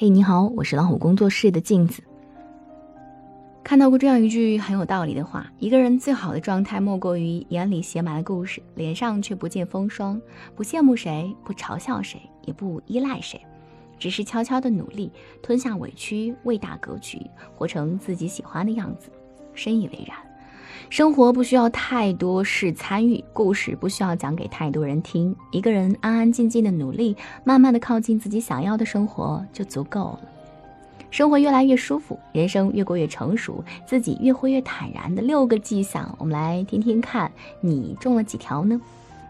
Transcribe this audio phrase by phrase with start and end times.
[0.00, 2.02] 嘿，你好，我是老虎工作室的镜子。
[3.62, 10.18] 看到过这样一句很有道理的话：一个人最好的状态，莫过于眼里写满了故事，脸上却不见风霜，
[10.56, 13.38] 不羡慕谁，不嘲笑谁，也不依赖谁，
[13.98, 17.20] 只是悄悄的努力，吞下委屈，为大格局，
[17.54, 19.10] 活成自己喜欢的样子。
[19.52, 20.16] 深以为然。
[20.88, 25.34] 生活不需要太多事参与，故事不需要讲给太多人听。
[25.52, 30.20] 一个人安安静静的努力，慢慢的靠近自己想要的生活就足够了。
[31.10, 38.80] 生活越来越舒服，人生越过越成熟，自己越活越坦然的六个迹象，我们来听听看，你中了几条呢？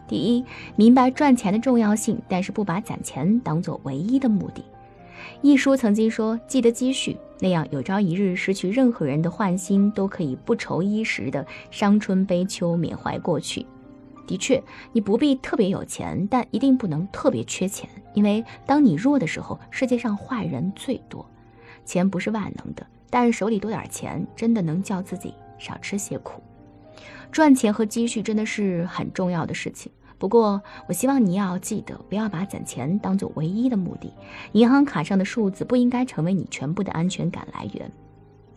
[0.06, 0.44] 第一，
[0.76, 4.62] 明白赚钱的重要性，但是不把攒钱当做唯一的目的。
[5.42, 13.64] 一书曾经说：“记得积蓄，那样有朝一日失去任何人的欢心，都可以不愁衣食的伤春悲秋，缅怀过去。”
[14.28, 21.24] 的确，你不必特别有钱，但一定不能特别缺钱，因为当你弱的时候，世界上坏人最多。
[21.86, 26.42] 钱不是万能的，但手里多点钱，真的能叫自己少吃些苦。
[27.32, 29.90] 赚钱和积蓄真的是很重要的事情。
[30.20, 34.12] 不过，我希望你要记得，不要把攒钱当做唯一的目的。
[34.52, 37.90] 银行卡上的数字不应该成为你全部的安全感来源。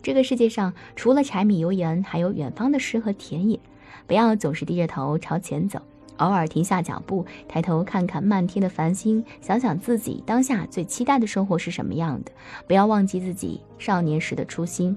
[0.02, 3.58] 这个世界上除了柴米油盐，还有远方的诗和田野。
[4.06, 5.80] 不要总是低着头朝前走，
[6.18, 12.32] 偶尔停下脚步，抬头看看漫天的繁星，想想自己当下最期待的生活是什么样的。
[12.68, 14.94] 不要忘记自己少年时的初心。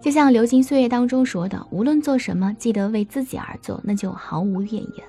[0.00, 5.04] 就像《流金岁月》当中说的：“无论做什么，记得为自己而做，那就毫无怨言。”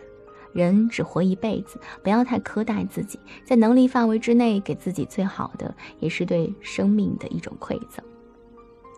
[0.53, 8.03] 人只活一辈子，不要太苛待自己，在能力范围之内给自己最好的，也是对生命的一种馈赠。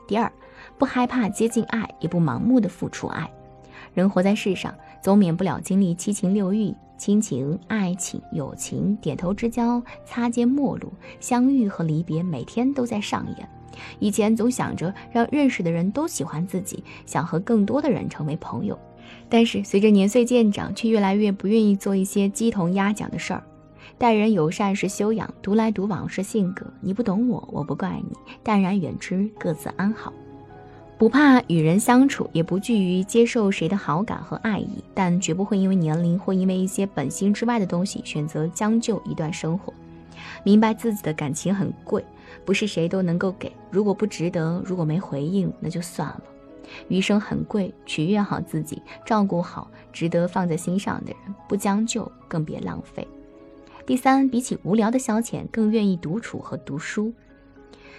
[0.07, 0.31] 第二，
[0.77, 3.31] 不害怕接近爱，也不盲目的付出爱。
[3.93, 13.47] 人活在世上，总免不了经历七情六欲、亲情、爱情、友情、点头之交、擦肩陌路、相遇和离别，每天都在上演。
[13.99, 18.77] 以前总想着让认识的人都喜欢自己，想和更多的人成为朋友。
[19.29, 23.43] 但是随着年岁渐长，却越来越不愿意做一些鸡同鸭讲的事儿。
[23.97, 26.65] 待人友善是修养，独来独往是性格。
[26.81, 30.11] 你不懂我，我不怪你，淡然远之，各自安好。
[30.97, 39.73] 不怕与人相处，也不惧于接受谁的好感和爱意，但绝不会因为年龄或因为一些本心之外的东西选择将就一段生活。
[40.43, 42.03] 明白自己的感情很贵，
[42.45, 43.51] 不是谁都能够给。
[43.69, 46.21] 如果不值得，如果没回应，那就算了。
[46.87, 53.07] 余生很贵，取悦好自己，照顾好值得放在心上的人，不将就，更别浪费。
[53.85, 57.13] 第三，比起无聊的消遣，更愿意独处和读书。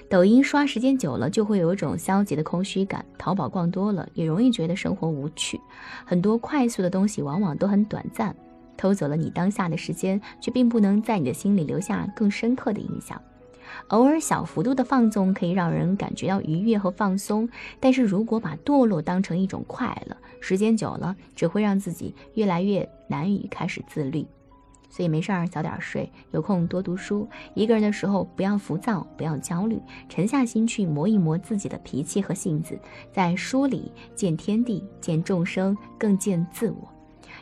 [0.09, 5.61] 抖音刷时间久了，就会有一种消极的空虚感；淘宝逛多了，也容易觉得生活无趣。
[6.05, 8.35] 很多快速的东西往往都很短暂，
[8.77, 13.21] 偷走了你当下的时间，却并不能在你的心里留下更深刻的印象。
[13.89, 17.49] 偶尔小幅度的放纵可以让人感觉到愉悦和放松，
[17.81, 24.27] 但是如果把堕落当成一种快乐，时间久了只会让自己越来越难以开始自律。
[24.91, 27.29] 所以没事儿早点睡，有空多读书。
[27.55, 32.79] 一个人的时候不要浮躁，不要焦虑，沉下心去磨一磨自己的脾气和性子，
[33.13, 36.94] 在书里见天地，见众生，更见自我。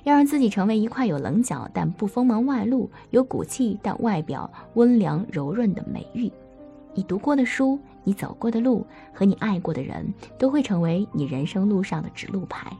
[0.04, 6.30] 要让自己成为一块有棱角但不锋芒外露、有骨气但外表温良柔润的美玉。
[6.94, 12.70] 你读过的书，你走过的路，和你爱过的人，都会成为你人生路上的指路牌。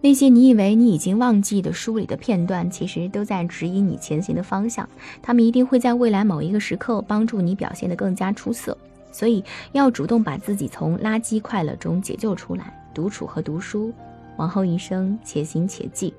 [0.00, 4.88] 那些你以为你已经忘记的书里的片段，其实都在指引你前行的方向。
[5.20, 8.76] 他们一定会在未来某一个时刻帮助你表现得更加出色。
[9.12, 12.72] 所以，要主动把自己从垃圾快乐中解救出来。
[12.94, 13.92] 独处和读书，
[14.36, 16.12] 往后余生且行且记。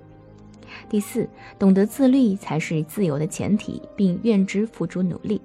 [0.89, 5.41] 第四，懂得自律才是自由的前提，并愿之付诸努力。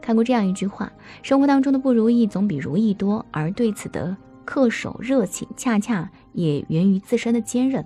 [0.00, 0.92] 看过这样一句话：
[1.22, 4.14] 生活当中的不如意总比如意多，而对此的
[4.46, 7.84] 恪守热情，恰恰也源于自身的坚韧。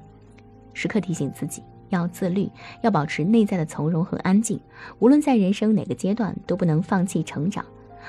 [0.75, 2.51] 时刻提醒自己要自律，
[2.83, 4.59] 要保持内在的从容和安静。
[4.99, 7.65] 无论在人生哪个阶段，都不能放弃成长。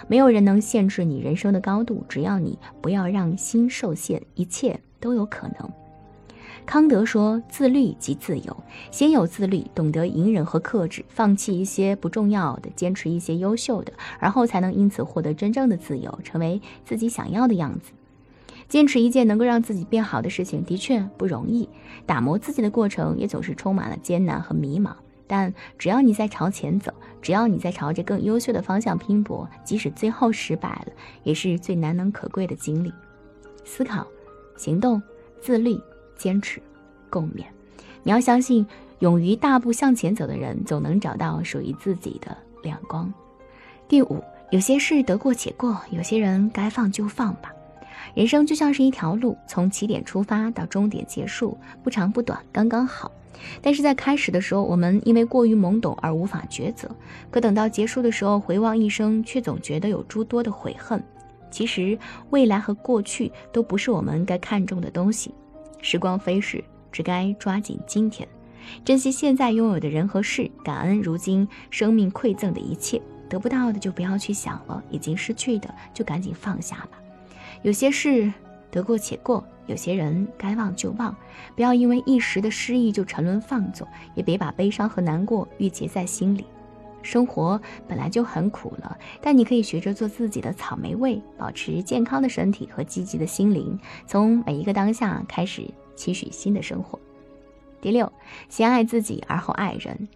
[0.08, 5.72] 没有人能限制你人生的高度，只要你不要让心受限，一切都有可能。
[6.66, 8.58] 康德说：“自律即自由。
[8.90, 17.92] 先有自律，懂得隐忍和克制，放弃一些不重要的，坚持一些优秀的，而后才能因此获得真正的自由，成为自己想要的样子。
[18.70, 21.70] 坚持一件能够让自己变好的事情，的确不容易。
[22.06, 24.94] 打磨自己的过程也总是充满了艰难和迷茫。
[25.28, 30.94] 但只要你在朝前走，只要你在朝着更优秀的方向拼搏，即使最后失败了，
[31.24, 32.92] 也是最难能可贵的经历。
[33.64, 34.08] 思考、
[34.58, 35.02] 行动、
[35.40, 35.80] 自律。”
[36.18, 36.62] 坚持，
[37.10, 37.44] 共勉。
[38.04, 38.66] 你要相信，
[39.00, 43.12] 勇于大步向前走的人，总能找到属于自己的亮光。
[43.88, 44.22] 第五，
[44.52, 47.54] 有些事得过且过，有些人该放就放吧。
[48.14, 53.12] 人生就像是一条路，从起点出发到终点结束，不长不短，刚刚好。
[53.62, 56.88] 但是在开始的时候，我们因为过于懵懂而无法抉择；
[57.32, 61.02] 可等到结束的时候，回望一生，却总觉得有诸多的悔恨。
[61.50, 61.98] 其实，
[62.30, 65.34] 未来和过去都不是我们该看重的东西。
[65.84, 66.64] 时光飞逝，
[66.94, 68.26] 只该抓紧今天，
[68.86, 73.00] 珍惜现在拥有的人和事，感恩如今生命馈赠的一切。
[73.30, 76.92] 得不到的就不要去想了，已经失去的就赶紧放下吧。
[77.64, 78.32] 有些事
[78.72, 79.46] 得过且过。
[79.66, 81.16] 有些人该忘就忘，
[81.56, 86.46] 不要因为一时的失意就沉沦放纵，也别把悲伤和难过郁结在心里。
[87.04, 93.78] 生活本来就很苦了，但你可以学着做自己的草莓味，保持健康的身体和积极的心灵，
[94.08, 97.00] 从每一个当下开始期许新的生活。
[97.82, 98.12] 第六，
[98.50, 100.08] 先爱自己，而后爱人。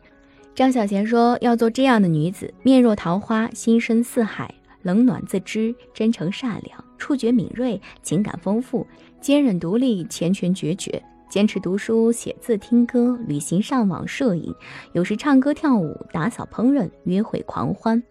[0.56, 4.52] 张小娴说：“要做这样的女子，面若桃花，心深似海，
[4.82, 8.88] 冷暖自知，真诚善良，触觉敏锐，情感丰富。”
[9.22, 14.56] 坚韧独立，缱绻决绝，坚持读书、写字、听歌、旅行、上网、摄影，
[14.94, 18.02] 有时唱歌、跳舞、打扫、烹饪、约会、狂欢。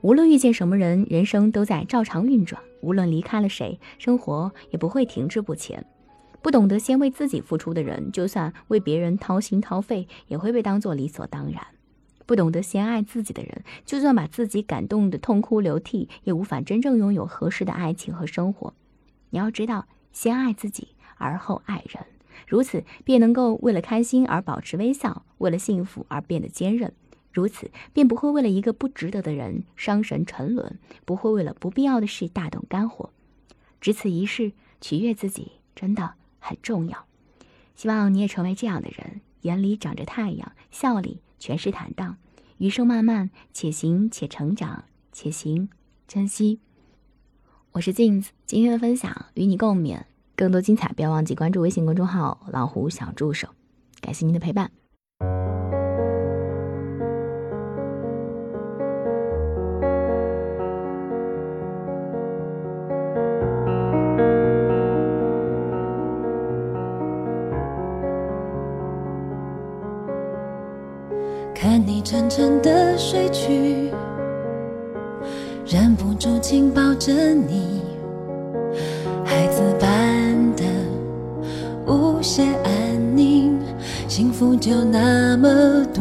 [0.00, 5.84] 无论遇见什么人，人生都在照常运转；无论离开了谁，生活也不会停滞不前。
[6.40, 11.62] 不懂得先为自己付出的人，就算为别人掏心掏肺，也会被当作理所当然。
[12.24, 18.72] 不懂得先爱自己的人，就算把自己感动得痛哭流涕，也无法真正拥有合适的爱情和生活。
[19.28, 19.86] 你要知道。
[20.14, 22.04] 先爱自己，而后爱人，
[22.46, 26.92] 如此便能够为了开心而保持微笑，为了幸福而变得坚韧，
[27.32, 33.10] 如此便不会为了一个不值得的人伤神沉沦，不会为了不必要的事大动肝火。
[33.80, 37.06] 只此一事，取悦自己真的很重要。
[37.74, 42.16] 希望你也成为这样的人，眼里长着太阳，笑里全是坦荡。
[42.58, 45.68] 余生漫漫，且行且成长，且行
[46.06, 46.60] 珍惜。
[47.72, 50.11] 我是镜子，今天的分享与你共勉。
[50.34, 53.48] 更多精彩，不要忘记关注微信公众号“老虎小助手”。
[54.00, 54.70] 感谢您的陪伴。
[71.54, 73.92] 看你沉沉的睡去。
[75.64, 77.82] 忍不住紧抱着你，
[79.24, 79.91] 孩子般
[82.22, 83.58] 些安宁，
[84.06, 86.00] 幸福就那么笃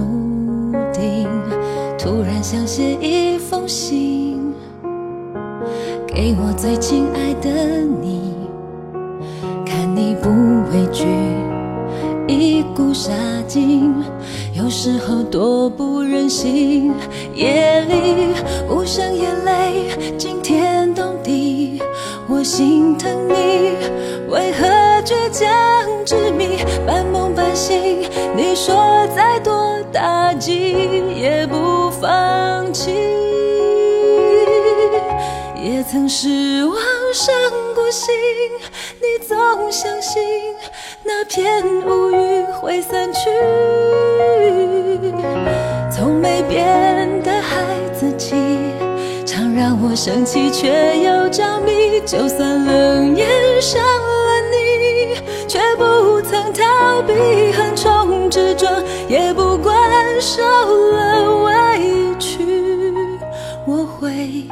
[0.94, 1.28] 定。
[1.98, 4.54] 突然想写一封信，
[6.08, 7.50] 给我最亲爱的
[8.02, 8.34] 你，
[9.66, 10.30] 看你不
[10.72, 11.06] 畏惧。
[12.28, 13.12] 一股杀
[13.48, 13.94] 劲，
[14.54, 16.94] 有时候多不忍心。
[17.34, 18.34] 夜里
[18.70, 21.82] 无声眼泪惊天动地，
[22.28, 23.76] 我心疼你，
[24.30, 24.66] 为何
[25.04, 25.48] 倔强
[26.06, 28.08] 执迷，半梦半醒？
[28.36, 30.74] 你说再多打击
[31.16, 32.92] 也不放弃，
[35.56, 36.78] 也曾失望
[37.14, 37.34] 伤
[37.74, 38.14] 过心，
[39.00, 40.22] 你总相信。
[41.04, 43.30] 那片乌云会散去，
[45.92, 48.36] 从没变的孩子气，
[49.26, 50.70] 常让我生气却
[51.00, 52.00] 又着迷。
[52.06, 53.28] 就算冷眼
[58.56, 59.74] 着，也不管
[60.20, 60.42] 受
[60.92, 62.38] 了委屈，
[63.66, 64.46] 我会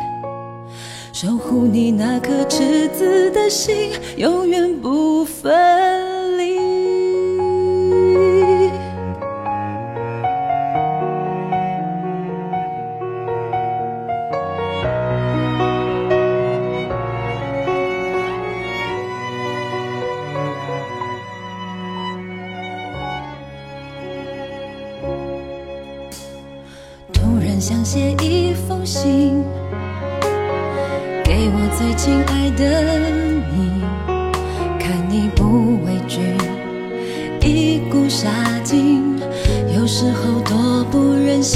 [1.13, 6.08] 守护你那颗赤子的心，永远不分。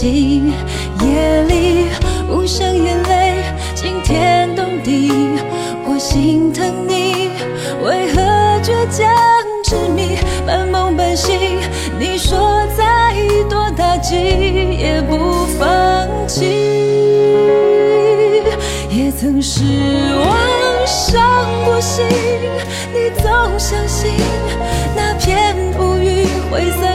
[0.04, 0.54] 不忍心。
[1.02, 1.88] 夜里
[2.30, 3.36] 无声眼泪
[3.74, 5.12] 惊天动地，
[5.86, 7.30] 我心疼你，
[7.82, 8.22] 为何
[8.62, 9.08] 倔强
[9.64, 11.58] 执迷，半梦半醒？
[11.98, 13.16] 你说再
[13.50, 14.16] 多打击
[14.78, 16.08] 也不放。
[16.28, 16.46] 弃，
[18.90, 19.62] 也曾失
[20.18, 22.06] 望伤过心，
[22.94, 23.24] 你总
[23.58, 24.12] 相信
[24.96, 26.93] 那片乌云会散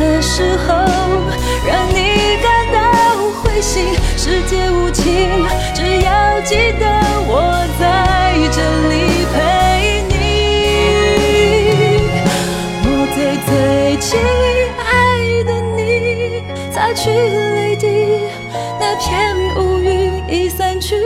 [0.00, 0.74] 的时候
[1.66, 2.80] 让你感到
[3.42, 3.84] 灰心。
[4.16, 5.04] 世界无情，
[5.74, 6.86] 只要记得
[7.28, 7.32] 我
[7.78, 8.94] 在这里
[9.32, 9.36] 陪
[10.08, 10.12] 你。
[12.82, 13.50] 我最最
[13.98, 14.08] 亲
[14.88, 14.90] 爱
[15.44, 15.78] 的你，
[16.72, 17.86] 擦去泪滴，
[18.80, 19.06] 那片
[19.56, 19.88] 乌云
[20.28, 20.96] 已散去。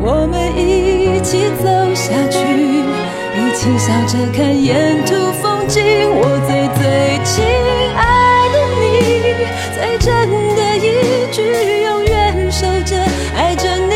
[0.00, 2.38] 我们一起走下去，
[3.34, 5.10] 一起笑着看沿途
[5.42, 5.47] 风
[6.10, 6.82] 我最最
[7.24, 7.44] 亲
[7.94, 8.00] 爱
[8.52, 8.86] 的你，
[9.74, 10.06] 最真
[10.56, 10.86] 的一
[11.32, 11.38] 句，
[11.84, 12.96] 永远守着，
[13.36, 13.92] 爱着你，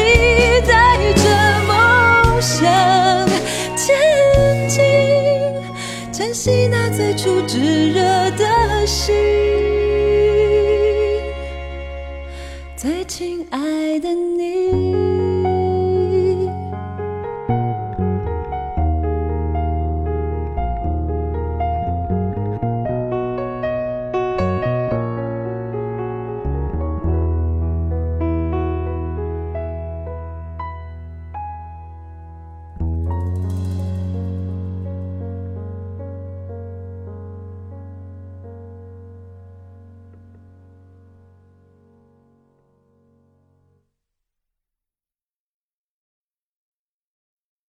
[0.67, 0.71] 带
[1.15, 1.25] 着
[1.67, 2.61] 梦想
[3.77, 3.89] 前
[4.69, 4.83] 进，
[6.13, 8.01] 珍惜那最初炙热
[8.33, 9.15] 的心，
[12.77, 13.59] 最亲爱
[14.01, 14.32] 的你。